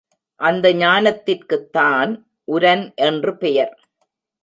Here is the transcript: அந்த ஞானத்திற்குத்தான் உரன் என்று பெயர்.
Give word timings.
அந்த 0.39 0.73
ஞானத்திற்குத்தான் 0.73 2.11
உரன் 2.47 2.95
என்று 2.95 3.37
பெயர். 3.37 3.73